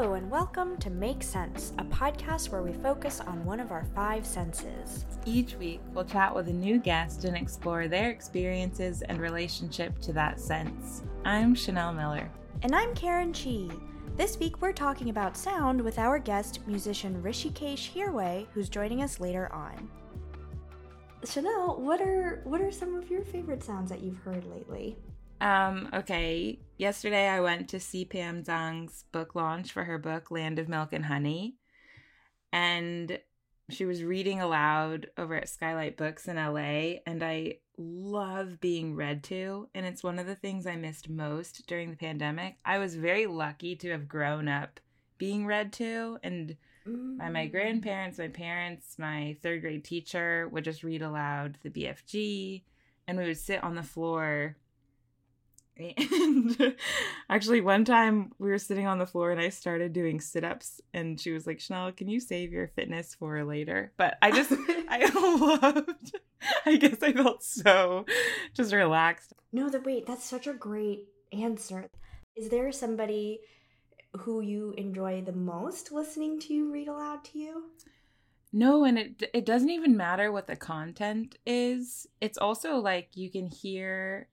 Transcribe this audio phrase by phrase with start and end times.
[0.00, 3.84] Hello, and welcome to Make Sense, a podcast where we focus on one of our
[3.96, 5.04] five senses.
[5.24, 10.12] Each week, we'll chat with a new guest and explore their experiences and relationship to
[10.12, 11.02] that sense.
[11.24, 12.30] I'm Chanel Miller.
[12.62, 13.74] And I'm Karen Chi.
[14.14, 19.18] This week, we're talking about sound with our guest, musician Hrishikesh Hirway, who's joining us
[19.18, 19.90] later on.
[21.24, 24.96] Chanel, what are what are some of your favorite sounds that you've heard lately?
[25.40, 26.60] Um, okay.
[26.78, 30.92] Yesterday I went to see Pam Zhang's book launch for her book Land of Milk
[30.92, 31.56] and Honey.
[32.52, 33.18] And
[33.68, 39.24] she was reading aloud over at Skylight Books in LA and I love being read
[39.24, 42.58] to and it's one of the things I missed most during the pandemic.
[42.64, 44.78] I was very lucky to have grown up
[45.18, 46.56] being read to and
[46.86, 47.50] by my mm.
[47.50, 52.62] grandparents, my parents, my third grade teacher would just read aloud the BFG
[53.08, 54.56] and we would sit on the floor
[55.78, 56.74] and
[57.30, 60.80] actually, one time we were sitting on the floor and I started doing sit ups,
[60.92, 63.92] and she was like, Chanel, can you save your fitness for later?
[63.96, 64.52] But I just,
[64.88, 65.10] I
[65.62, 66.18] loved,
[66.66, 68.06] I guess I felt so
[68.54, 69.32] just relaxed.
[69.52, 71.88] No, the wait, that's such a great answer.
[72.36, 73.40] Is there somebody
[74.20, 77.64] who you enjoy the most listening to read aloud to you?
[78.52, 82.06] No, and it it doesn't even matter what the content is.
[82.20, 84.28] It's also like you can hear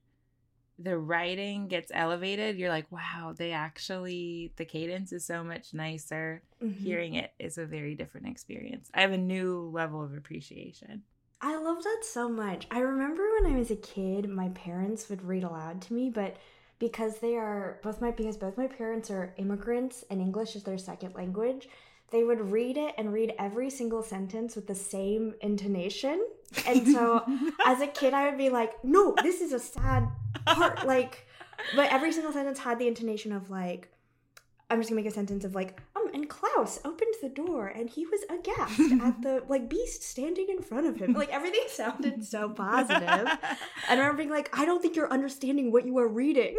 [0.77, 6.41] the writing gets elevated, you're like, wow, they actually, the cadence is so much nicer.
[6.63, 6.83] Mm-hmm.
[6.83, 8.89] Hearing it is a very different experience.
[8.93, 11.03] I have a new level of appreciation.
[11.41, 12.67] I love that so much.
[12.71, 16.37] I remember when I was a kid, my parents would read aloud to me, but
[16.79, 20.77] because they are both my because both my parents are immigrants and English is their
[20.77, 21.69] second language,
[22.11, 26.25] they would read it and read every single sentence with the same intonation.
[26.67, 27.23] And so
[27.65, 30.07] as a kid, I would be like, no, this is a sad
[30.45, 30.85] part.
[30.85, 31.27] Like,
[31.75, 33.91] but every single sentence had the intonation of like,
[34.69, 37.89] I'm just gonna make a sentence of like, um, and Klaus opened the door and
[37.89, 41.13] he was aghast at the like beast standing in front of him.
[41.13, 43.27] Like everything sounded so positive.
[43.87, 46.57] And I remember being like, I don't think you're understanding what you are reading.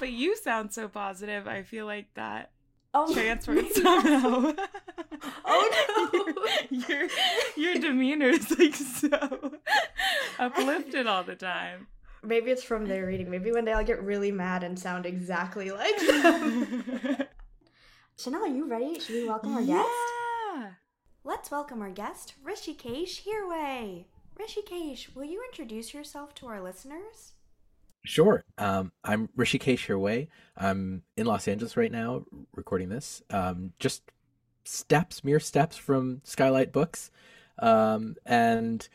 [0.00, 1.46] but you sound so positive.
[1.46, 2.50] I feel like that
[2.94, 4.52] oh, transferred somehow.
[5.88, 6.34] oh
[6.70, 6.78] no!
[6.88, 7.08] your
[7.56, 9.52] your demeanor is like so
[10.38, 11.86] uplifted all the time.
[12.22, 13.30] Maybe it's from their reading.
[13.30, 17.16] Maybe one day I'll get really mad and sound exactly like them.
[18.16, 19.00] Chanel, are you ready?
[19.00, 19.88] Should we welcome our guest?
[20.54, 20.70] Yeah.
[21.24, 24.04] Let's welcome our guest, Hrishikesh Hirway.
[24.38, 27.32] Hrishikesh, will you introduce yourself to our listeners?
[28.04, 28.44] Sure.
[28.58, 30.28] Um, I'm Hrishikesh Hirway.
[30.56, 32.24] I'm in Los Angeles right now
[32.54, 33.22] recording this.
[33.30, 34.02] Um, just
[34.64, 37.10] steps, mere steps from Skylight Books.
[37.58, 38.88] Um, and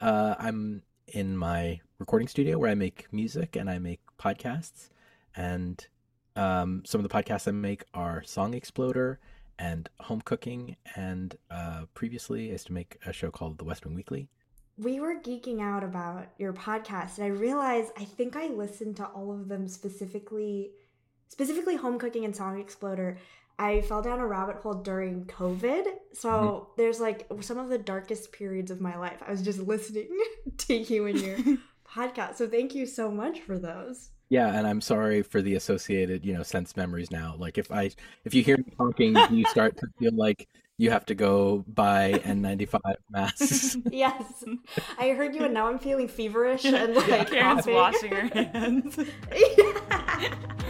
[0.00, 4.90] uh, I'm in my recording studio where I make music and I make podcasts.
[5.36, 5.86] And
[6.36, 9.20] um, some of the podcasts I make are Song Exploder
[9.58, 10.76] and Home Cooking.
[10.96, 14.28] And uh, previously, I used to make a show called The West Wing Weekly
[14.76, 19.06] we were geeking out about your podcast and I realized I think I listened to
[19.06, 20.70] all of them specifically
[21.28, 23.18] specifically home cooking and song exploder.
[23.58, 25.84] I fell down a rabbit hole during COVID.
[26.12, 26.72] So mm-hmm.
[26.76, 29.22] there's like some of the darkest periods of my life.
[29.26, 30.08] I was just listening
[30.58, 31.38] to you and your
[31.88, 32.36] podcast.
[32.36, 34.10] So thank you so much for those.
[34.30, 37.36] Yeah, and I'm sorry for the associated, you know, sense memories now.
[37.38, 37.90] Like if I
[38.24, 42.20] if you hear me talking, you start to feel like you have to go buy
[42.24, 43.76] N95 masks.
[43.90, 44.44] yes.
[44.98, 48.96] I heard you and now I'm feeling feverish and like Karen's washing her hands.
[48.96, 50.63] Have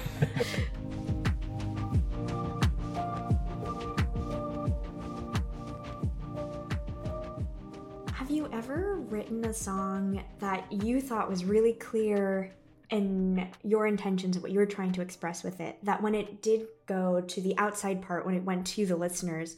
[8.55, 12.55] ever written a song that you thought was really clear
[12.91, 16.67] in your intentions what you were trying to express with it that when it did
[16.87, 19.57] go to the outside part when it went to the listeners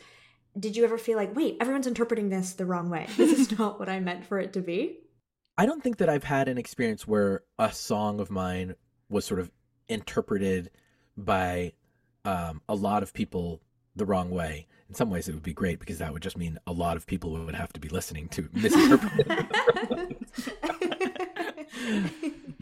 [0.59, 3.07] did you ever feel like, wait, everyone's interpreting this the wrong way?
[3.17, 4.99] This is not what I meant for it to be?
[5.59, 8.75] I don't think that I've had an experience where a song of mine
[9.09, 9.51] was sort of
[9.89, 10.71] interpreted
[11.17, 11.73] by
[12.25, 13.63] um, a lot of people
[13.95, 14.67] the wrong way.
[14.89, 17.07] In some ways, it would be great because that would just mean a lot of
[17.07, 19.27] people would have to be listening to misinterpret.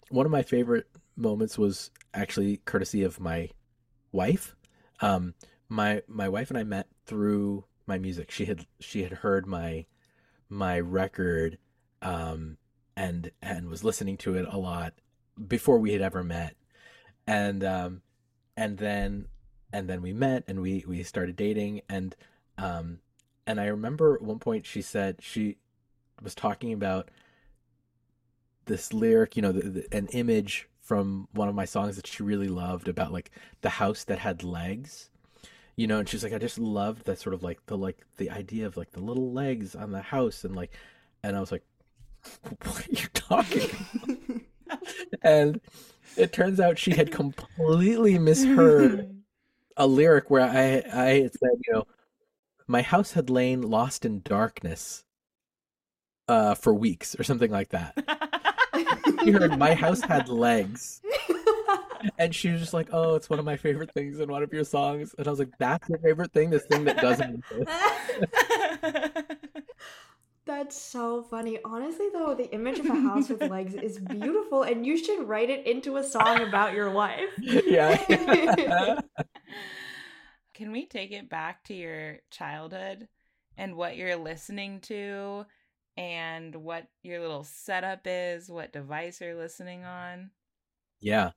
[0.09, 3.49] One of my favorite moments was actually courtesy of my
[4.11, 4.55] wife.
[5.01, 5.33] Um,
[5.69, 8.31] my my wife and I met through my music.
[8.31, 9.85] She had she had heard my
[10.49, 11.57] my record
[12.01, 12.57] um,
[12.95, 14.93] and and was listening to it a lot
[15.47, 16.55] before we had ever met.
[17.27, 18.01] And um,
[18.55, 19.27] and then
[19.75, 22.15] and then we met and we we started dating and
[22.57, 22.99] um,
[23.45, 25.57] and I remember at one point she said she
[26.23, 27.11] was talking about
[28.67, 32.23] this lyric, you know, the, the, an image from one of my songs that she
[32.23, 35.09] really loved about like the house that had legs
[35.75, 38.29] you know and she's like i just loved that sort of like the like the
[38.29, 40.71] idea of like the little legs on the house and like
[41.23, 41.63] and i was like
[42.63, 44.45] what are you talking
[45.23, 45.59] and
[46.15, 49.11] it turns out she had completely misheard
[49.77, 51.87] a lyric where i i said you know
[52.67, 55.03] my house had lain lost in darkness
[56.27, 57.93] uh for weeks or something like that
[59.23, 61.01] she heard my house had legs
[62.17, 64.53] and she was just like, "Oh, it's one of my favorite things in one of
[64.53, 66.49] your songs." And I was like, "That's your favorite thing?
[66.49, 67.71] This thing that doesn't exist?"
[70.45, 71.59] That's so funny.
[71.65, 75.49] Honestly, though, the image of a house with legs is beautiful, and you should write
[75.49, 77.29] it into a song about your wife.
[77.37, 77.97] Yeah.
[80.53, 83.07] Can we take it back to your childhood
[83.57, 85.45] and what you're listening to
[85.97, 90.29] and what your little setup is, what device you're listening on?
[91.01, 91.31] yeah.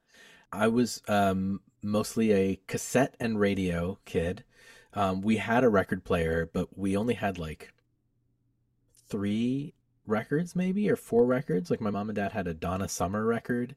[0.53, 4.45] I was um, mostly a cassette and radio kid.
[4.95, 7.73] Um, we had a record player, but we only had like
[9.09, 9.75] three
[10.07, 11.71] records, maybe, or four records.
[11.71, 13.77] Like my mom and dad had a Donna Summer record.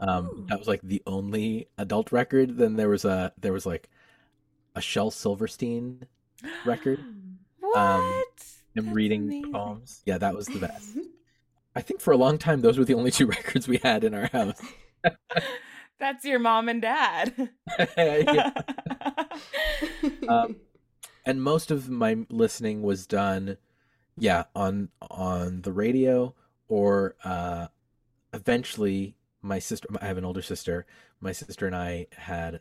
[0.00, 0.46] Um, Ooh.
[0.48, 2.58] that was like the only adult record.
[2.58, 3.88] Then there was a there was like
[4.74, 6.06] a Shel Silverstein
[6.64, 7.00] record.
[7.58, 8.44] What?
[8.76, 9.52] I'm reading amazing.
[9.52, 10.00] poems.
[10.06, 10.96] Yeah, that was the best.
[11.74, 14.14] I think for a long time those were the only two records we had in
[14.14, 14.60] our house.
[15.98, 17.50] That's your mom and dad.
[20.28, 20.56] Um,
[21.24, 23.56] and most of my listening was done
[24.18, 26.34] yeah on on the radio
[26.68, 27.66] or uh
[28.32, 30.86] eventually my sister i have an older sister
[31.20, 32.60] my sister and i had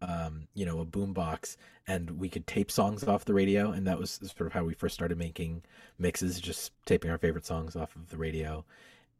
[0.00, 1.56] um you know a boom box
[1.86, 4.74] and we could tape songs off the radio and that was sort of how we
[4.74, 5.62] first started making
[5.98, 8.64] mixes just taping our favorite songs off of the radio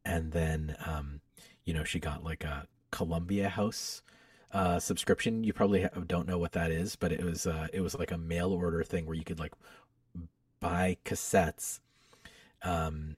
[0.04, 1.20] and then um
[1.64, 4.02] you know she got like a columbia house
[4.52, 5.44] uh, subscription.
[5.44, 8.18] You probably don't know what that is, but it was uh, it was like a
[8.18, 9.52] mail order thing where you could like
[10.62, 11.80] buy cassettes.
[12.62, 13.16] Um,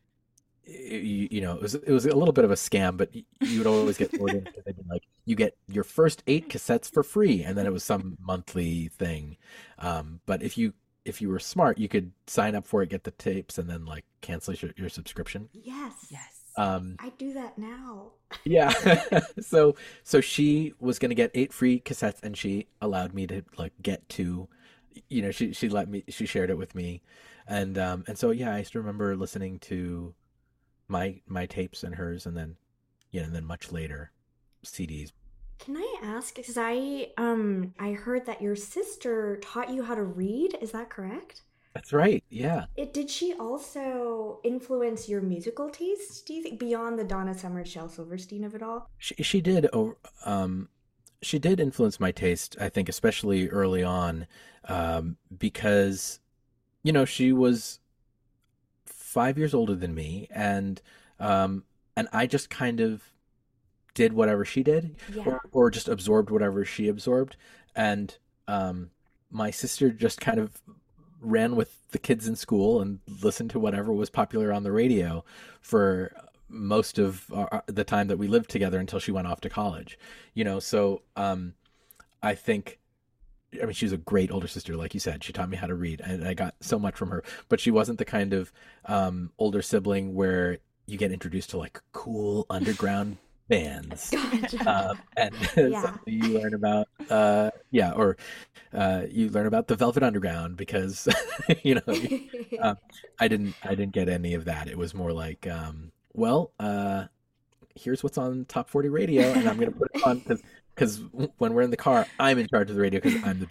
[0.67, 3.59] you, you know, it was it was a little bit of a scam, but you
[3.59, 4.45] would always get ordered.
[4.45, 7.73] because They'd be like, you get your first eight cassettes for free, and then it
[7.73, 9.37] was some monthly thing.
[9.79, 10.73] Um, but if you
[11.05, 13.85] if you were smart, you could sign up for it, get the tapes, and then
[13.85, 15.49] like cancel your, your subscription.
[15.53, 15.93] yes.
[16.11, 16.41] yes.
[16.57, 18.13] Um, I do that now.
[18.45, 18.73] yeah.
[19.41, 23.73] so so she was gonna get eight free cassettes, and she allowed me to like
[23.83, 24.49] get two.
[25.09, 27.03] You know, she she let me she shared it with me,
[27.47, 30.15] and um and so yeah, I used to remember listening to
[30.89, 32.57] my my tapes and hers, and then
[33.11, 34.13] yeah, and then much later
[34.65, 35.13] CDs.
[35.59, 36.35] Can I ask?
[36.35, 40.59] Because I um I heard that your sister taught you how to read.
[40.61, 41.43] Is that correct?
[41.75, 42.23] That's right.
[42.29, 42.67] Yeah.
[42.77, 46.25] It did she also influence your musical taste?
[46.27, 48.89] Do you think beyond the Donna Summer, Shel Silverstein of it all?
[48.99, 49.69] She she did
[50.25, 50.69] um
[51.23, 54.27] she did influence my taste, I think, especially early on,
[54.69, 56.21] um, because
[56.85, 57.81] you know she was
[58.87, 60.81] five years older than me, and
[61.19, 61.65] um,
[61.97, 63.03] and I just kind of
[63.95, 65.23] did whatever she did, Yeah.
[65.25, 67.37] or, or just absorbed whatever she absorbed,
[67.75, 68.17] and
[68.49, 68.91] um,
[69.31, 70.61] my sister just kind of
[71.21, 75.25] ran with the kids in school and listened to whatever was popular on the radio
[75.61, 76.13] for
[76.49, 79.99] most of our, the time that we lived together until she went off to college
[80.35, 81.55] you know so um
[82.23, 82.79] i think
[83.63, 85.67] i mean she was a great older sister like you said she taught me how
[85.67, 88.53] to read and i got so much from her but she wasn't the kind of
[88.87, 93.17] um older sibling where you get introduced to like cool underground
[93.49, 94.69] bands Gotcha.
[94.69, 95.97] uh, and Yeah.
[96.07, 98.17] you learn about uh yeah or
[98.73, 101.07] uh you learn about the velvet underground because
[101.63, 101.95] you know
[102.63, 102.79] um,
[103.21, 107.05] i didn't i didn't get any of that it was more like um well uh
[107.75, 110.43] here's what's on top 40 radio and i'm gonna put it on because
[110.75, 111.01] because
[111.39, 113.49] when we're in the car i'm in charge of the radio because i'm the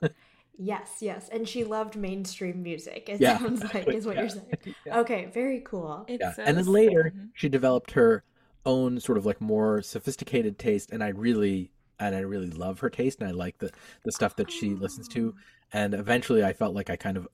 [0.58, 1.28] yes, yes.
[1.28, 4.22] And she loved mainstream music, it Yeah, sounds like, is what yeah.
[4.22, 4.46] you're saying.
[4.84, 4.98] Yeah.
[5.00, 6.06] Okay, very cool.
[6.06, 8.24] Yeah so and then s- later she developed her
[8.66, 12.90] own sort of like more sophisticated taste and i really and i really love her
[12.90, 13.70] taste and i like the
[14.04, 15.40] the stuff that she listens to ah.
[15.72, 17.28] and eventually i felt like i kind of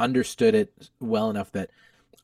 [0.00, 1.70] understood it well enough that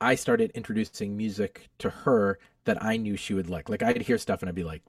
[0.00, 4.18] i started introducing music to her that i knew she would like like i'd hear
[4.18, 4.82] stuff and i'd be like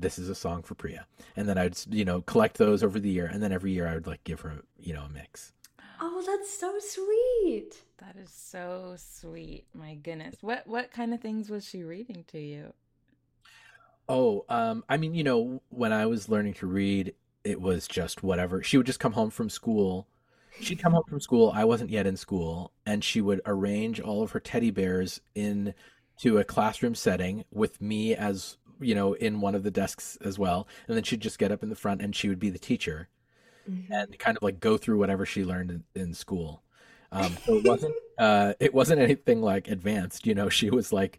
[0.00, 3.10] this is a song for priya and then i'd you know collect those over the
[3.10, 5.52] year and then every year i would like give her you know a mix
[6.02, 7.82] Oh, that's so sweet.
[7.98, 9.66] That is so sweet.
[9.74, 10.36] My goodness.
[10.40, 12.72] What what kind of things was she reading to you?
[14.08, 17.14] Oh, um, I mean, you know, when I was learning to read,
[17.44, 18.62] it was just whatever.
[18.62, 20.08] She would just come home from school.
[20.60, 21.52] She'd come home from school.
[21.54, 25.74] I wasn't yet in school, and she would arrange all of her teddy bears in
[26.18, 30.38] to a classroom setting with me as you know, in one of the desks as
[30.38, 30.66] well.
[30.88, 33.08] And then she'd just get up in the front and she would be the teacher
[33.68, 33.92] mm-hmm.
[33.92, 36.62] and kind of like go through whatever she learned in, in school.
[37.12, 40.26] Um, so it wasn't uh, it wasn't anything like advanced.
[40.26, 41.18] You know, she was like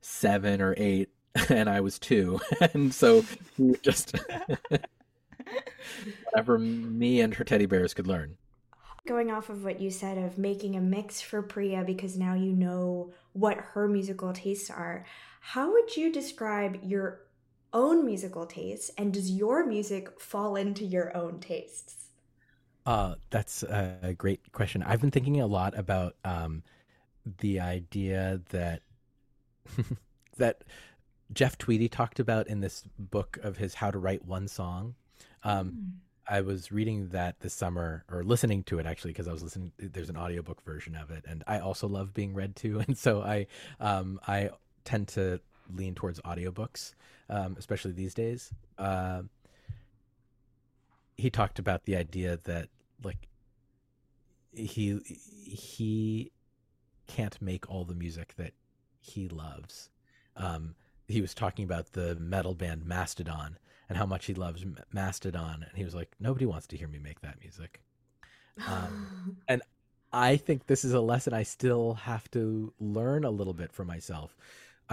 [0.00, 1.10] seven or eight,
[1.48, 2.40] and I was two,
[2.72, 3.24] and so
[3.82, 4.16] just
[6.24, 8.36] whatever me and her teddy bears could learn.
[9.06, 12.52] Going off of what you said of making a mix for Priya because now you
[12.52, 15.04] know what her musical tastes are,
[15.44, 17.22] how would you describe your
[17.72, 22.06] own musical tastes and does your music fall into your own tastes?
[22.86, 24.84] Uh, that's a great question.
[24.84, 26.62] I've been thinking a lot about um,
[27.38, 28.82] the idea that
[30.36, 30.62] that
[31.32, 34.94] Jeff Tweedy talked about in this book of his How to Write One Song.
[35.42, 35.90] Um, mm.
[36.28, 39.72] I was reading that this summer or listening to it actually because I was listening.
[39.76, 43.22] There's an audiobook version of it, and I also love being read to, and so
[43.22, 43.48] I
[43.80, 44.50] um, I
[44.84, 45.40] tend to
[45.74, 46.94] lean towards audiobooks,
[47.28, 48.52] um, especially these days.
[48.78, 49.22] Uh,
[51.16, 52.68] he talked about the idea that
[53.04, 53.28] like
[54.52, 54.98] he
[55.44, 56.32] he
[57.06, 58.52] can't make all the music that
[59.00, 59.90] he loves.
[60.36, 60.74] Um,
[61.08, 63.58] he was talking about the metal band Mastodon
[63.88, 66.98] and how much he loves Mastodon, and he was like, nobody wants to hear me
[66.98, 67.82] make that music.
[68.66, 69.62] Um, and
[70.12, 73.84] I think this is a lesson I still have to learn a little bit for
[73.84, 74.36] myself.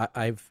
[0.00, 0.50] I, I've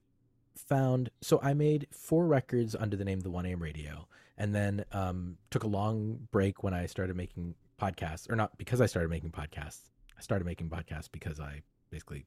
[0.56, 4.86] found so I made four records under the name the One AM Radio, and then
[4.91, 9.10] um, took a long break when I started making podcasts, or not because I started
[9.10, 9.89] making podcasts.
[10.18, 12.25] I started making podcasts because I basically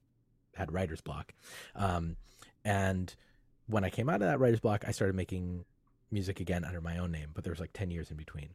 [0.55, 1.33] had writer's block,
[1.77, 2.17] um,
[2.65, 3.15] and
[3.67, 5.65] when I came out of that writer's block, I started making
[6.11, 7.31] music again under my own name.
[7.35, 8.51] But there was like ten years in between.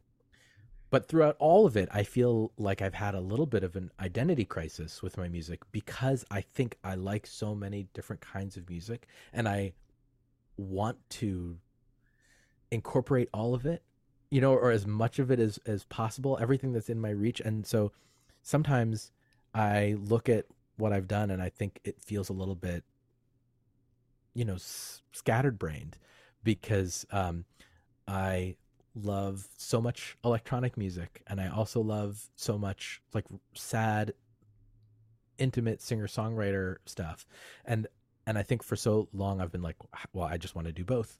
[0.90, 3.90] But throughout all of it, I feel like I've had a little bit of an
[4.00, 8.68] identity crisis with my music because I think I like so many different kinds of
[8.68, 9.72] music and I
[10.56, 11.58] want to
[12.70, 13.82] incorporate all of it
[14.30, 17.40] you know or as much of it as as possible everything that's in my reach.
[17.40, 17.92] And so
[18.42, 19.12] sometimes
[19.54, 22.84] i look at what i've done and i think it feels a little bit
[24.34, 25.98] you know s- scattered brained
[26.44, 27.44] because um
[28.06, 28.56] i
[29.04, 33.24] love so much electronic music and i also love so much like
[33.54, 34.12] sad
[35.38, 37.26] intimate singer songwriter stuff
[37.64, 37.86] and
[38.26, 39.76] and i think for so long i've been like
[40.12, 41.18] well i just want to do both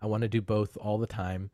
[0.00, 1.50] I want to do both all the time.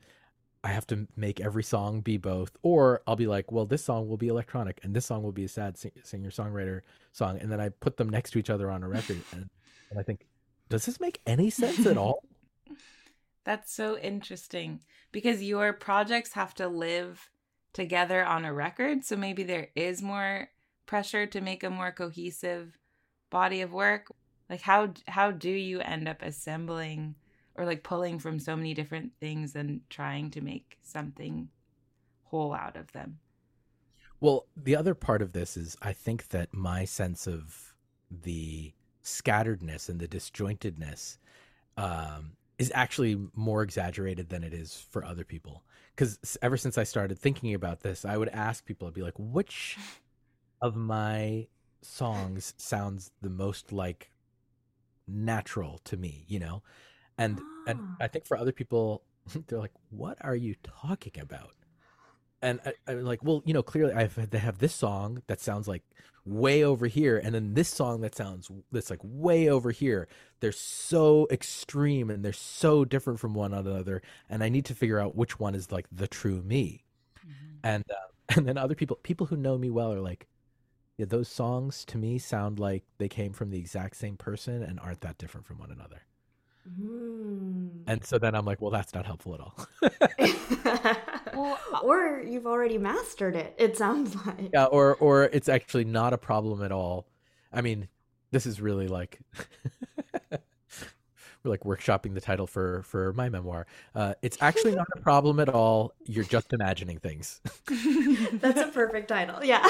[0.62, 4.08] I have to make every song be both, or I'll be like, well, this song
[4.08, 6.80] will be electronic and this song will be a sad singer songwriter
[7.12, 9.48] song, and then I put them next to each other on a record, and,
[9.90, 10.26] and I think,
[10.70, 12.24] does this make any sense at all?
[13.44, 14.80] That's so interesting
[15.12, 17.30] because your projects have to live
[17.72, 20.48] together on a record, so maybe there is more
[20.86, 22.78] pressure to make a more cohesive
[23.30, 24.12] body of work.
[24.48, 27.16] Like how how do you end up assembling
[27.54, 31.48] or like pulling from so many different things and trying to make something
[32.24, 33.18] whole out of them.
[34.20, 37.74] Well, the other part of this is I think that my sense of
[38.10, 38.72] the
[39.04, 41.18] scatteredness and the disjointedness
[41.76, 45.64] um, is actually more exaggerated than it is for other people.
[45.94, 49.18] Because ever since I started thinking about this, I would ask people, I'd be like,
[49.18, 49.76] which
[50.60, 51.46] of my
[51.82, 54.10] songs sounds the most like
[55.06, 56.62] natural to me, you know?
[57.18, 57.96] and and ah.
[58.00, 59.02] I think for other people,
[59.46, 61.54] they're like, "What are you talking about?"
[62.44, 65.40] And I, I'm like, "Well, you know, clearly I have they have this song that
[65.40, 65.82] sounds like
[66.26, 70.08] way over here, and then this song that sounds that's like way over here.
[70.40, 75.00] They're so extreme and they're so different from one another, and I need to figure
[75.00, 76.84] out which one is like the true me."
[77.26, 77.56] Mm-hmm.
[77.64, 77.94] And uh,
[78.36, 80.26] and then other people, people who know me well, are like,
[80.96, 84.78] yeah, those songs to me sound like they came from the exact same person and
[84.80, 86.02] aren't that different from one another.
[86.68, 87.82] Mm.
[87.86, 89.68] And so then I'm like, well, that's not helpful at all.
[91.34, 93.54] well, or you've already mastered it.
[93.58, 94.50] It sounds like.
[94.52, 97.06] Yeah, or or it's actually not a problem at all.
[97.52, 97.88] I mean,
[98.30, 99.20] this is really like
[100.30, 103.66] we're like workshopping the title for for my memoir.
[103.94, 105.92] Uh, it's actually not a problem at all.
[106.06, 107.40] You're just imagining things.
[108.34, 109.44] that's a perfect title.
[109.44, 109.68] Yeah.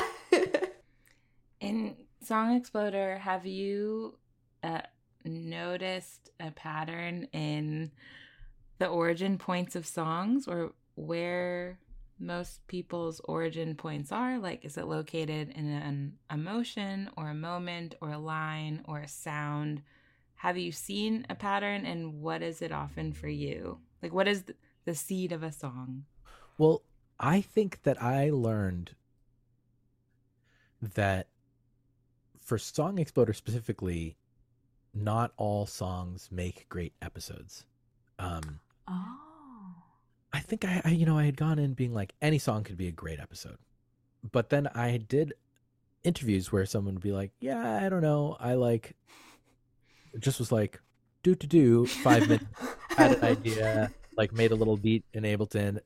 [1.61, 4.17] In Song Exploder, have you
[4.63, 4.83] uh,
[5.25, 7.90] noticed a pattern in
[8.78, 11.78] the origin points of songs or where
[12.19, 14.38] most people's origin points are?
[14.38, 19.09] Like, is it located in an emotion or a moment or a line or a
[19.09, 19.83] sound?
[20.37, 23.78] Have you seen a pattern and what is it often for you?
[24.02, 24.45] Like, what is
[24.85, 26.04] the seed of a song?
[26.59, 26.83] Well,
[27.19, 28.95] I think that I learned
[30.83, 31.28] that
[32.38, 34.19] for Song Exploder specifically,
[34.95, 37.65] not all songs make great episodes.
[38.19, 39.25] Um, oh.
[40.33, 42.77] I think I, I, you know, I had gone in being like any song could
[42.77, 43.59] be a great episode,
[44.33, 45.35] but then I did
[46.03, 48.97] interviews where someone would be like, "Yeah, I don't know, I like,"
[50.19, 50.81] just was like,
[51.23, 52.47] "Do to do five minutes,
[52.89, 55.79] had an idea, like made a little beat in Ableton,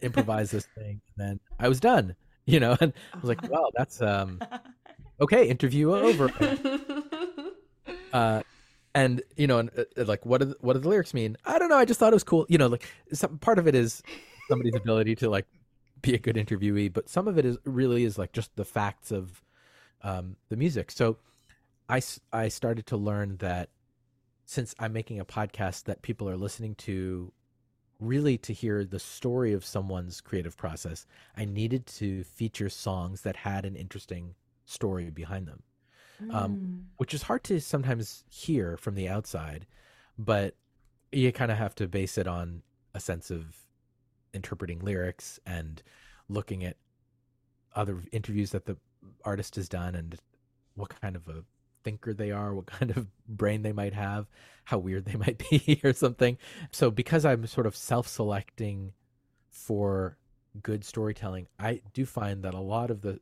[0.00, 3.70] improvised this thing, and then I was done." You know, and I was like, "Wow,
[3.76, 4.40] that's um,
[5.20, 6.28] okay, interview over."
[8.12, 8.42] Uh,
[8.94, 11.36] and you know, and uh, like, what do the, what do the lyrics mean?
[11.44, 11.78] I don't know.
[11.78, 12.46] I just thought it was cool.
[12.48, 14.02] You know, like some part of it is
[14.48, 15.46] somebody's ability to like
[16.02, 19.10] be a good interviewee, but some of it is really is like just the facts
[19.10, 19.42] of
[20.02, 20.90] um, the music.
[20.90, 21.18] So
[21.88, 22.00] I
[22.32, 23.70] I started to learn that
[24.44, 27.32] since I'm making a podcast that people are listening to
[28.00, 33.36] really to hear the story of someone's creative process, I needed to feature songs that
[33.36, 34.34] had an interesting
[34.66, 35.62] story behind them
[36.30, 36.84] um, Mm.
[36.98, 39.66] which is hard to sometimes hear from the outside,
[40.18, 40.54] but
[41.10, 42.62] you kind of have to base it on
[42.94, 43.56] a sense of
[44.32, 45.82] interpreting lyrics and
[46.28, 46.76] looking at
[47.74, 48.76] other interviews that the
[49.24, 50.18] artist has done and
[50.74, 51.44] what kind of a
[51.84, 54.26] thinker they are, what kind of brain they might have,
[54.64, 56.38] how weird they might be or something.
[56.70, 58.92] So because I'm sort of self-selecting
[59.50, 60.16] for
[60.62, 63.20] good storytelling, I do find that a lot of the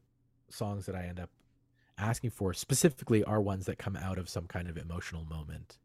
[0.49, 1.30] songs that I end up
[2.00, 5.78] asking for specifically are ones that come out of some kind of emotional moment.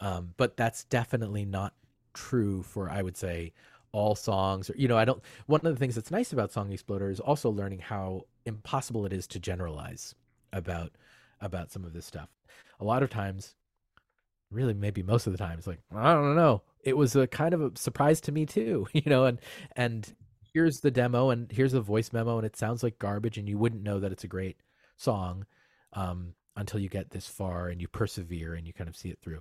[0.00, 1.74] Um, but that's definitely not
[2.14, 3.52] true for, I would say,
[3.92, 4.70] all songs.
[4.70, 5.22] Or, you know, I don't.
[5.46, 9.12] One of the things that's nice about Song Exploder is also learning how impossible it
[9.12, 10.14] is to generalize
[10.52, 10.92] about
[11.40, 12.28] about some of this stuff.
[12.80, 13.54] A lot of times,
[14.50, 16.62] really, maybe most of the time, it's like I don't know.
[16.82, 19.26] It was a kind of a surprise to me too, you know.
[19.26, 19.38] And
[19.76, 20.12] and
[20.52, 23.58] here's the demo, and here's the voice memo, and it sounds like garbage, and you
[23.58, 24.56] wouldn't know that it's a great
[24.96, 25.46] song
[25.92, 29.18] um, until you get this far and you persevere and you kind of see it
[29.22, 29.40] through.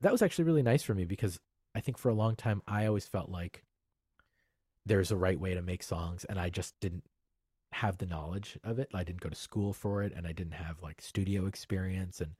[0.00, 1.40] That was actually really nice for me because
[1.74, 3.64] I think for a long time I always felt like
[4.84, 7.04] there's a right way to make songs and I just didn't
[7.72, 8.88] have the knowledge of it.
[8.92, 12.32] I didn't go to school for it and I didn't have like studio experience and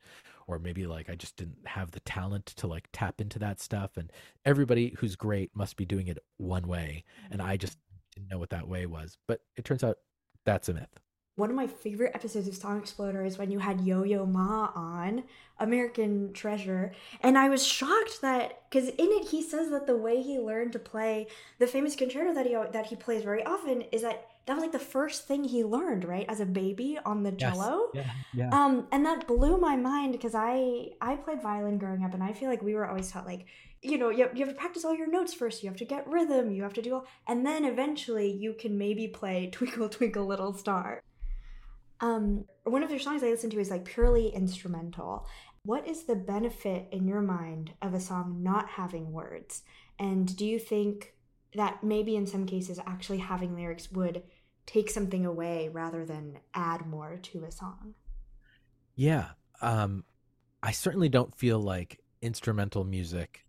[0.47, 3.97] or maybe like I just didn't have the talent to like tap into that stuff
[3.97, 4.13] and
[4.45, 7.79] everybody who's great must be doing it one way and I just
[8.15, 9.17] didn't know what that way was.
[9.27, 9.97] But it turns out
[10.45, 11.01] that's a myth.
[11.37, 14.71] One of my favorite episodes of Song Exploder is when you had Yo Yo Ma
[14.75, 15.25] on,
[15.59, 16.93] American Treasure.
[17.23, 20.73] And I was shocked that, because in it he says that the way he learned
[20.73, 24.55] to play the famous concerto that he, that he plays very often is that that
[24.55, 26.27] was like the first thing he learned, right?
[26.29, 27.55] As a baby on the Yes.
[27.55, 27.89] cello.
[27.95, 28.11] Yeah.
[28.35, 28.51] Yeah.
[28.53, 32.33] Um, and that blew my mind because I I played violin growing up, and I
[32.35, 33.47] feel like we were always taught like,
[33.81, 35.63] you know, you have, you have to practice all your notes first.
[35.63, 36.51] You have to get rhythm.
[36.51, 40.53] You have to do all, and then eventually you can maybe play Twinkle Twinkle Little
[40.53, 41.03] Star.
[42.03, 45.27] Um, one of their songs I listen to is like purely instrumental.
[45.65, 49.63] What is the benefit in your mind of a song not having words?
[49.99, 51.15] And do you think
[51.55, 54.25] that maybe in some cases actually having lyrics would
[54.67, 57.95] take something away rather than add more to a song?
[58.97, 59.29] Yeah.
[59.61, 60.05] Um,
[60.63, 63.45] I certainly don't feel like instrumental music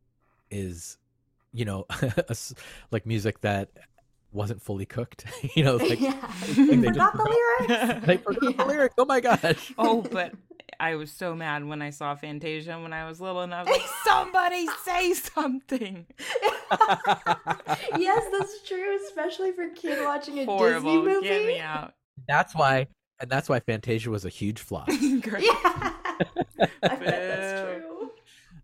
[0.52, 0.98] is,
[1.52, 1.88] you know,
[2.92, 3.70] like music that
[4.34, 5.26] wasn't fully cooked.
[5.56, 6.12] you know, like yeah.
[6.28, 7.24] think they You just forgot the
[7.68, 8.06] lyrics.
[8.06, 8.96] they forgot the lyrics.
[8.98, 9.74] Oh my gosh.
[9.78, 10.34] oh, but
[10.80, 13.70] I was so mad when I saw Fantasia when I was little, and I was
[13.70, 16.06] like, "Somebody say something!"
[17.98, 21.04] yes, that's true, especially for kid watching a Horrible.
[21.04, 21.28] Disney movie.
[21.28, 21.94] Get me out.
[22.28, 22.88] that's why,
[23.20, 24.88] and that's why Fantasia was a huge flop.
[24.88, 25.44] Great.
[25.46, 25.94] Yeah.
[26.84, 28.12] I bet that's Boo.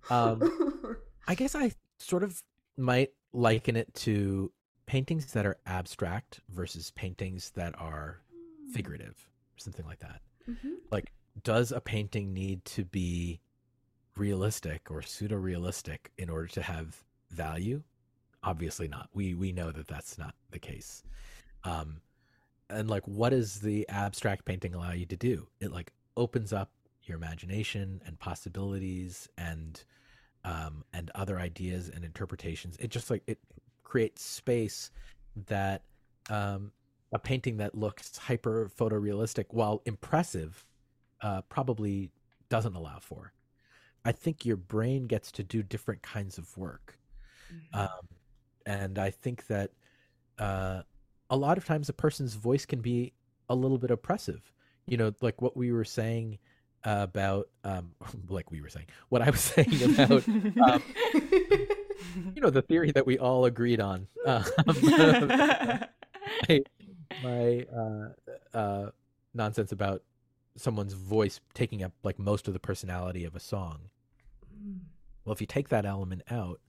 [0.10, 0.98] Um, true.
[1.28, 2.42] I guess I sort of
[2.78, 4.52] might liken it to
[4.90, 8.22] paintings that are abstract versus paintings that are
[8.74, 10.20] figurative, or something like that.
[10.48, 10.78] Mhm.
[10.90, 11.12] Like,
[11.44, 13.40] does a painting need to be
[14.18, 17.84] realistic or pseudo realistic in order to have value?
[18.42, 19.10] Obviously not.
[19.14, 21.04] We we know that that's not the case.
[21.64, 22.02] Um,
[22.68, 25.50] and like, what does the abstract painting allow you to do?
[25.60, 26.72] It like opens up
[27.04, 29.84] your imagination and possibilities and
[30.44, 32.76] um, and other ideas and interpretations.
[32.78, 33.38] It just like it
[33.90, 34.92] creates space
[35.48, 35.82] that
[36.30, 36.72] um,
[37.12, 40.64] a painting that looks hyper photorealistic, while impressive,
[41.22, 42.12] uh, probably
[42.50, 43.34] doesn't allow for.
[44.06, 46.98] I think your brain gets to do different kinds of work,
[47.74, 48.08] um,
[48.66, 49.72] and I think that
[50.38, 50.84] uh,
[51.30, 53.14] a lot of times a person's voice can be
[53.50, 54.54] a little bit oppressive.
[54.86, 56.38] You know, like what we were saying
[56.84, 57.92] about, um,
[58.30, 60.84] like we were saying, what I was saying about um,
[62.34, 66.62] you know the theory that we all agreed on um, my,
[67.24, 68.90] my uh, uh,
[69.34, 70.04] nonsense about
[70.56, 73.90] someone's voice taking up like most of the personality of a song.
[75.24, 76.60] Well, if you take that element out,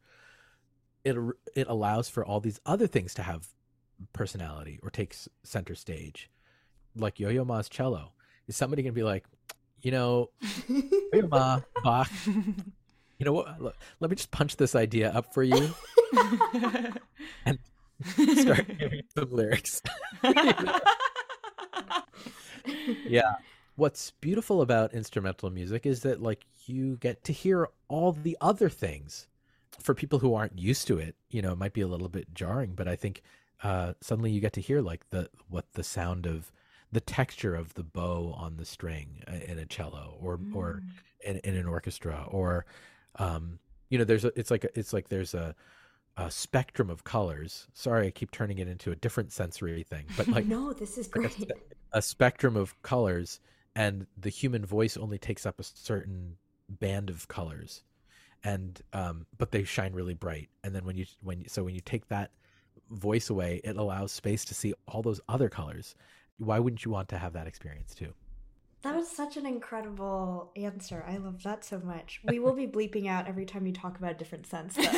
[1.05, 1.16] it
[1.55, 3.49] it allows for all these other things to have
[4.12, 6.31] personality or take center stage,
[6.94, 8.12] like Yo-Yo Ma's cello.
[8.46, 9.25] Is somebody gonna be like,
[9.83, 10.31] you know,
[11.29, 13.62] Ma, Bach, you know what?
[13.62, 15.75] Let, let me just punch this idea up for you.
[17.47, 17.59] and
[18.14, 19.83] start giving some lyrics.
[23.07, 23.35] yeah.
[23.77, 28.69] What's beautiful about instrumental music is that like you get to hear all the other
[28.69, 29.27] things.
[29.79, 32.35] For people who aren't used to it, you know, it might be a little bit
[32.35, 33.23] jarring, but I think
[33.62, 36.53] uh, suddenly you get to hear like the what the sound of
[36.92, 40.55] the texture of the bow on the string uh, in a cello or mm.
[40.55, 40.83] or
[41.24, 42.66] in, in, an orchestra or
[43.16, 45.55] um, you know there's a it's like a, it's like there's a
[46.16, 47.68] a spectrum of colors.
[47.72, 51.09] Sorry, I keep turning it into a different sensory thing, but like no, this is
[51.09, 51.50] great.
[51.50, 53.40] A, a, spectrum of colors,
[53.74, 56.37] and the human voice only takes up a certain
[56.68, 57.83] band of colors,
[58.44, 60.48] and um, but they shine really bright.
[60.62, 62.33] And then when you when you, so when you take that
[62.90, 65.94] voice away, it allows space to see all those other colors.
[66.40, 68.12] Why wouldn't you want to have that experience too?
[68.83, 71.05] That was such an incredible answer.
[71.07, 72.22] I love that so much.
[72.24, 74.83] We will be bleeping out every time you talk about a different sense, though.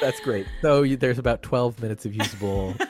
[0.00, 0.46] That's great.
[0.62, 2.76] So there's about 12 minutes of usable.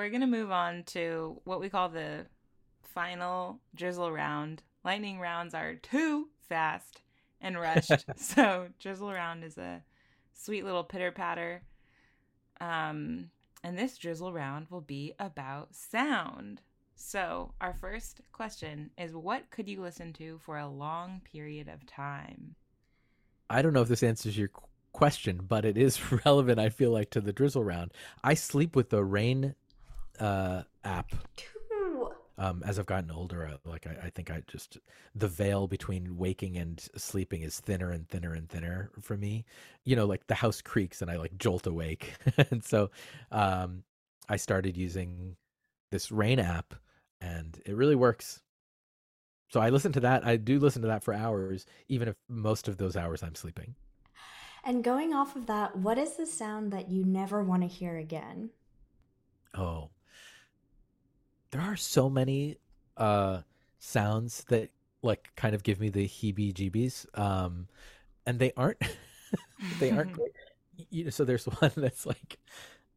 [0.00, 2.24] we're going to move on to what we call the
[2.82, 4.62] final drizzle round.
[4.82, 7.02] Lightning rounds are too fast
[7.38, 8.06] and rushed.
[8.16, 9.82] so, drizzle round is a
[10.32, 11.62] sweet little pitter patter.
[12.62, 13.30] Um,
[13.62, 16.62] and this drizzle round will be about sound.
[16.96, 21.84] So, our first question is what could you listen to for a long period of
[21.84, 22.54] time?
[23.50, 24.50] I don't know if this answers your
[24.92, 27.92] question, but it is relevant, I feel like, to the drizzle round.
[28.24, 29.54] I sleep with the rain
[30.20, 31.14] uh, app.
[32.38, 34.78] Um, as I've gotten older, uh, like I, I, think I just
[35.14, 39.44] the veil between waking and sleeping is thinner and thinner and thinner for me.
[39.84, 42.14] You know, like the house creaks and I like jolt awake,
[42.50, 42.90] and so
[43.30, 43.82] um,
[44.26, 45.36] I started using
[45.90, 46.74] this rain app,
[47.20, 48.40] and it really works.
[49.50, 50.26] So I listen to that.
[50.26, 53.74] I do listen to that for hours, even if most of those hours I'm sleeping.
[54.64, 57.96] And going off of that, what is the sound that you never want to hear
[57.96, 58.50] again?
[59.54, 59.90] Oh,
[61.50, 62.56] there are so many
[62.96, 63.40] uh
[63.78, 64.70] sounds that
[65.02, 67.66] like kind of give me the heebie jeebies um
[68.26, 68.78] and they aren't
[69.78, 70.32] they aren't great.
[70.90, 72.38] you know so there's one that's like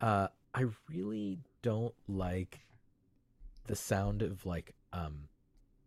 [0.01, 2.59] uh i really don't like
[3.67, 5.27] the sound of like um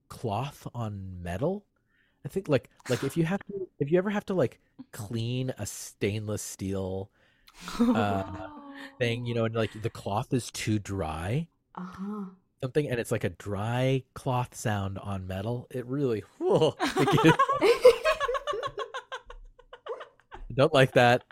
[0.09, 1.65] cloth on metal
[2.25, 4.61] i think like like if you have to if you ever have to like
[4.93, 7.11] clean a stainless steel
[7.95, 8.23] uh
[8.99, 12.25] thing you know and like the cloth is too dry uh-huh
[12.63, 16.75] something and it's like a dry cloth sound on metal it really whoa,
[20.55, 21.23] don't like that.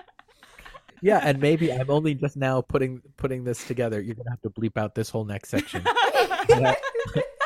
[1.03, 4.01] Yeah and maybe i'm only just now putting putting this together.
[4.01, 5.83] You're gonna have to bleep out this whole next section.
[5.87, 6.77] I,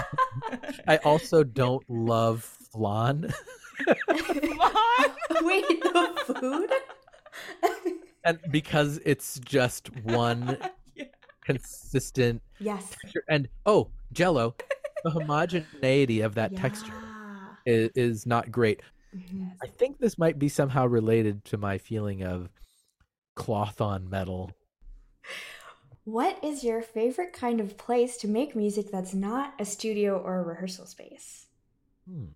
[0.88, 3.32] I also don't love flan.
[4.06, 5.14] Flan?
[5.42, 6.70] Wait the food?
[8.24, 10.58] And because it's just one
[11.48, 13.24] consistent yes texture.
[13.28, 14.54] And oh, Jello,
[15.02, 16.60] the homogeneity of that yeah.
[16.60, 16.92] texture
[17.64, 18.80] is, is, not great.
[19.62, 22.50] I think this might be somehow related to my feeling of
[23.34, 24.52] cloth on metal.
[26.04, 30.40] What is your favorite kind of place to make music that's not a studio or
[30.40, 31.46] a rehearsal space?
[32.08, 32.26] Hmm.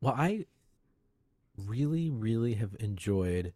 [0.00, 0.46] Well, I
[1.56, 3.52] really, really have enjoyed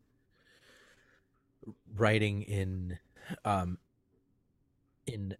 [1.94, 2.98] writing in
[3.44, 3.78] um,
[5.06, 5.36] in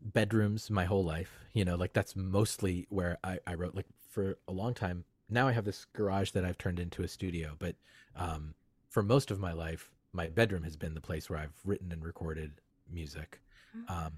[0.00, 1.32] bedrooms my whole life.
[1.52, 5.04] You know, like that's mostly where I, I wrote like for a long time.
[5.28, 7.76] Now I have this garage that I've turned into a studio, but
[8.16, 8.54] um,
[8.88, 12.04] for most of my life, my bedroom has been the place where I've written and
[12.04, 12.52] recorded
[12.90, 13.40] music.
[13.76, 13.90] Mm.
[13.90, 14.12] Um,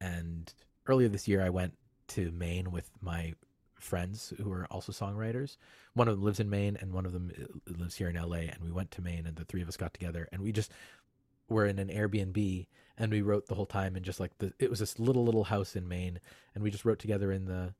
[0.00, 0.52] and
[0.86, 1.72] earlier this year, I went
[2.08, 3.34] to Maine with my
[3.80, 5.56] friends who are also songwriters.
[5.94, 8.48] One of them lives in Maine, and one of them uh, lives here in LA.
[8.52, 10.72] And we went to Maine, and the three of us got together, and we just
[11.48, 12.66] were in an Airbnb
[12.98, 15.44] and we wrote the whole time and just like the it was this little little
[15.44, 16.20] house in Maine
[16.54, 17.74] and we just wrote together in the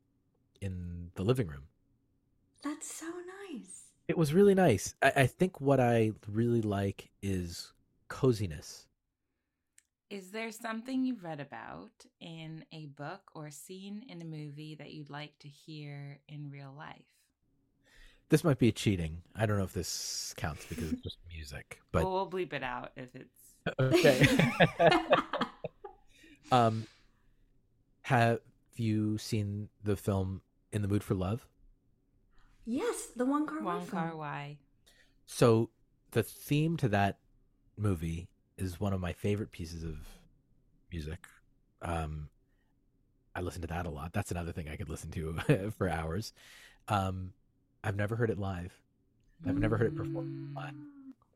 [0.61, 1.63] in the living room.
[2.63, 3.05] That's so
[3.51, 3.91] nice.
[4.07, 4.95] It was really nice.
[5.01, 7.73] I, I think what I really like is
[8.07, 8.87] coziness.
[10.09, 14.91] Is there something you've read about in a book or seen in a movie that
[14.91, 17.05] you'd like to hear in real life?
[18.29, 19.21] This might be cheating.
[19.35, 22.63] I don't know if this counts because it's just music, but well, we'll bleep it
[22.63, 23.44] out if it's
[23.79, 24.27] okay.
[26.51, 26.87] um,
[28.03, 28.39] have
[28.75, 31.47] you seen the film In the Mood for Love?
[32.65, 34.17] Yes, the one car one Wai car film.
[34.17, 34.57] why.
[35.25, 35.69] So
[36.11, 37.19] the theme to that
[37.77, 39.97] movie is one of my favorite pieces of
[40.91, 41.27] music.
[41.81, 42.29] Um,
[43.35, 44.13] I listen to that a lot.
[44.13, 46.33] That's another thing I could listen to for hours.
[46.87, 47.33] Um,
[47.83, 48.73] I've never heard it live.
[49.45, 50.73] I've never heard it performed live.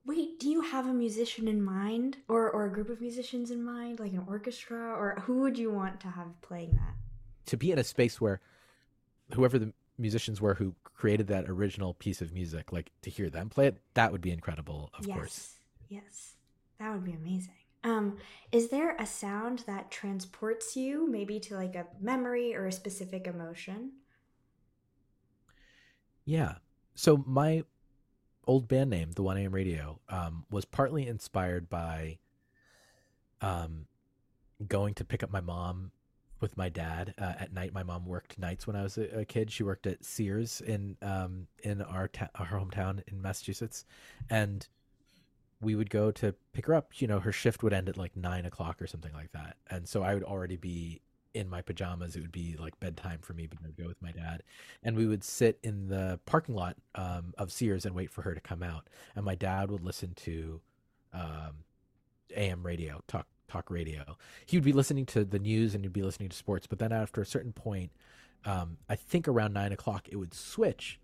[0.09, 3.63] Wait, do you have a musician in mind, or or a group of musicians in
[3.63, 6.95] mind, like an orchestra, or who would you want to have playing that?
[7.45, 8.41] To be in a space where
[9.35, 13.49] whoever the musicians were who created that original piece of music, like to hear them
[13.49, 14.89] play it, that would be incredible.
[14.97, 15.53] Of yes, course.
[15.89, 16.37] yes,
[16.79, 17.53] that would be amazing.
[17.83, 18.17] Um,
[18.51, 23.27] is there a sound that transports you, maybe to like a memory or a specific
[23.27, 23.91] emotion?
[26.25, 26.55] Yeah.
[26.95, 27.63] So my
[28.49, 32.17] old band name, the One AM Radio, um, was partly inspired by
[33.41, 33.85] um,
[34.67, 35.91] going to pick up my mom
[36.41, 37.73] with my dad uh, at night.
[37.73, 39.51] My mom worked nights when I was a, a kid.
[39.51, 43.85] She worked at Sears in um, in our ta- our hometown in Massachusetts,
[44.31, 44.67] and
[45.61, 46.99] we would go to pick her up.
[46.99, 49.87] You know, her shift would end at like nine o'clock or something like that, and
[49.87, 51.01] so I would already be
[51.33, 52.15] in my pajamas.
[52.15, 54.43] It would be like bedtime for me, but I'd go with my dad,
[54.83, 58.33] and we would sit in the parking lot um, of Sears and wait for her
[58.33, 58.87] to come out.
[59.15, 60.61] And my dad would listen to
[61.13, 61.63] um,
[62.35, 64.17] AM radio, talk talk radio.
[64.45, 66.67] He would be listening to the news and he'd be listening to sports.
[66.67, 67.91] But then after a certain point,
[68.45, 70.99] um, I think around nine o'clock, it would switch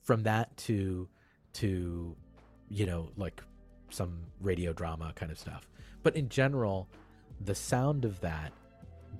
[0.00, 1.08] from that to
[1.54, 2.16] to
[2.68, 3.42] you know like
[3.90, 5.68] some radio drama kind of stuff.
[6.02, 6.88] But in general,
[7.40, 8.52] the sound of that,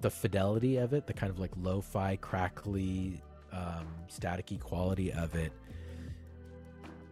[0.00, 5.52] the fidelity of it, the kind of like lo-fi, crackly, um, staticky quality of it,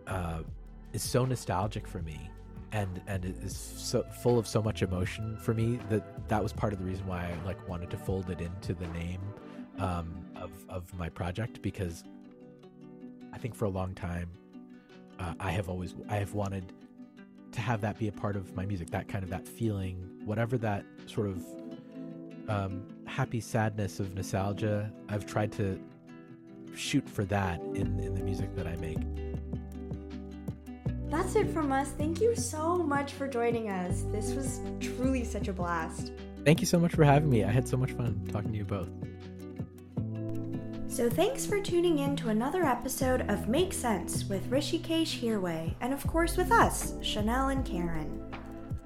[0.06, 0.40] uh,
[0.92, 2.30] is so nostalgic for me.
[2.72, 6.54] And and it is so full of so much emotion for me that that was
[6.54, 9.20] part of the reason why I like wanted to fold it into the name
[9.78, 12.02] um, of of my project because
[13.32, 14.30] I think for a long time
[15.18, 16.72] uh, I have always I have wanted
[17.52, 20.56] to have that be a part of my music that kind of that feeling whatever
[20.58, 21.44] that sort of
[22.48, 25.80] um, happy sadness of nostalgia I've tried to
[26.74, 28.98] shoot for that in in the music that I make.
[31.10, 31.90] That's it from us.
[31.90, 34.04] Thank you so much for joining us.
[34.10, 36.10] This was truly such a blast.
[36.44, 37.44] Thank you so much for having me.
[37.44, 38.88] I had so much fun talking to you both.
[40.88, 45.92] So, thanks for tuning in to another episode of Make Sense with Hrishikesh Hirway, and
[45.92, 48.21] of course with us, Chanel and Karen.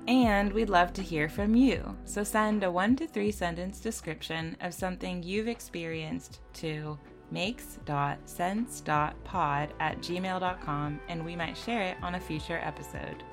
[0.09, 1.97] And we'd love to hear from you.
[2.05, 6.99] So send a one to three sentence description of something you've experienced to
[7.31, 13.25] makes.sense.pod at gmail.com and we might share it on a future episode.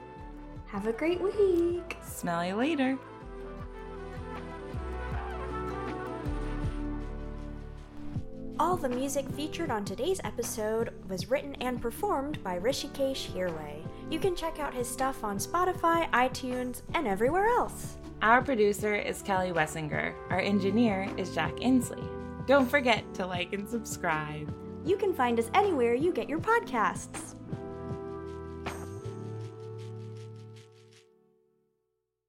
[0.65, 1.97] Have a great week.
[2.03, 2.97] Smell you later.
[8.59, 13.82] All the music featured on today's episode was written and performed by Hrishikesh Hirway.
[14.09, 17.97] You can check out his stuff on Spotify, iTunes, and everywhere else.
[18.21, 20.13] Our producer is Kelly Wessinger.
[20.29, 22.07] Our engineer is Jack Inslee.
[22.45, 24.53] Don't forget to like and subscribe.
[24.85, 27.35] You can find us anywhere you get your podcasts.